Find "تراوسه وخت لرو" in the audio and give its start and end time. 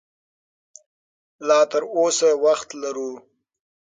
1.71-3.11